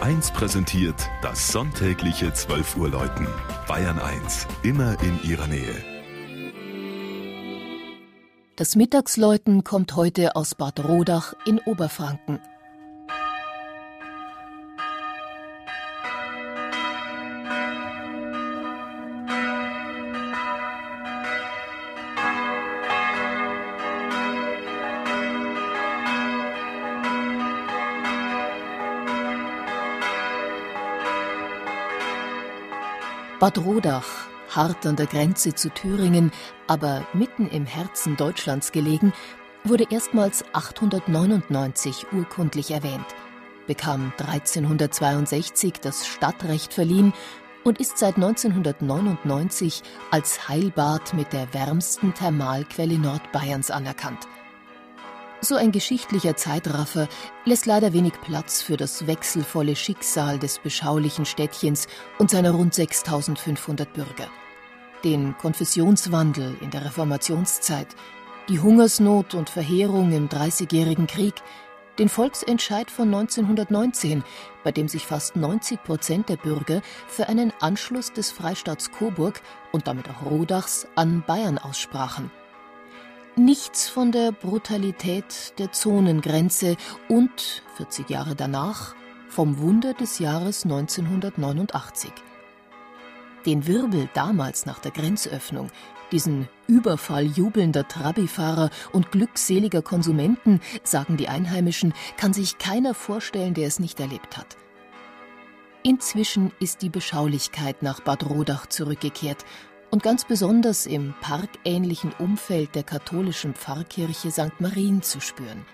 [0.00, 3.26] 1 präsentiert das sonntägliche 12 Uhr Läuten.
[3.68, 5.74] Bayern 1, immer in ihrer Nähe.
[8.56, 12.40] Das Mittagsläuten kommt heute aus Bad Rodach in Oberfranken.
[33.40, 36.30] Bad Rodach, hart an der Grenze zu Thüringen,
[36.66, 39.14] aber mitten im Herzen Deutschlands gelegen,
[39.64, 43.06] wurde erstmals 899 urkundlich erwähnt,
[43.66, 47.14] bekam 1362 das Stadtrecht verliehen
[47.64, 54.28] und ist seit 1999 als Heilbad mit der wärmsten Thermalquelle Nordbayerns anerkannt.
[55.42, 57.08] So ein geschichtlicher Zeitraffer
[57.46, 63.90] lässt leider wenig Platz für das wechselvolle Schicksal des beschaulichen Städtchens und seiner rund 6500
[63.90, 64.28] Bürger.
[65.02, 67.86] Den Konfessionswandel in der Reformationszeit,
[68.50, 71.36] die Hungersnot und Verheerung im Dreißigjährigen Krieg,
[71.98, 74.22] den Volksentscheid von 1919,
[74.62, 79.40] bei dem sich fast 90 Prozent der Bürger für einen Anschluss des Freistaats Coburg
[79.72, 82.30] und damit auch Rodachs an Bayern aussprachen–
[83.40, 86.76] Nichts von der Brutalität der Zonengrenze
[87.08, 88.94] und, 40 Jahre danach,
[89.30, 92.12] vom Wunder des Jahres 1989.
[93.46, 95.70] Den Wirbel damals nach der Grenzöffnung,
[96.12, 103.68] diesen Überfall jubelnder Trabifahrer und glückseliger Konsumenten, sagen die Einheimischen, kann sich keiner vorstellen, der
[103.68, 104.58] es nicht erlebt hat.
[105.82, 109.46] Inzwischen ist die Beschaulichkeit nach Bad Rodach zurückgekehrt
[109.90, 114.60] und ganz besonders im parkähnlichen Umfeld der katholischen Pfarrkirche St.
[114.60, 115.66] Marien zu spüren.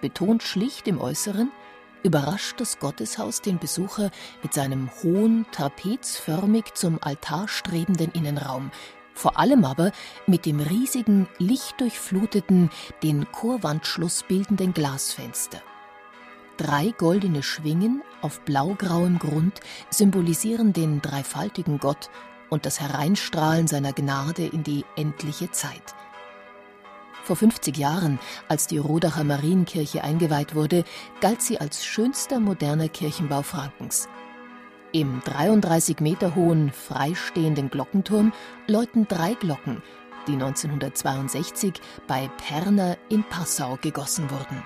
[0.00, 1.50] Betont schlicht im Äußeren,
[2.02, 4.10] überrascht das Gotteshaus den Besucher
[4.42, 8.70] mit seinem hohen, trapezförmig zum Altar strebenden Innenraum,
[9.14, 9.90] vor allem aber
[10.26, 12.70] mit dem riesigen, lichtdurchfluteten,
[13.02, 15.60] den Chorwandschluss bildenden Glasfenster.
[16.56, 22.10] Drei goldene Schwingen auf blaugrauem Grund symbolisieren den dreifaltigen Gott
[22.50, 25.94] und das Hereinstrahlen seiner Gnade in die endliche Zeit.
[27.24, 30.84] Vor 50 Jahren, als die Rodacher Marienkirche eingeweiht wurde,
[31.20, 34.08] galt sie als schönster moderner Kirchenbau Frankens.
[34.92, 38.32] Im 33 Meter hohen, freistehenden Glockenturm
[38.66, 39.82] läuten drei Glocken,
[40.26, 41.74] die 1962
[42.06, 44.62] bei Perner in Passau gegossen wurden.